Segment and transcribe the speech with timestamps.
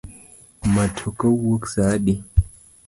[0.73, 2.13] Matoka wuok sa adi?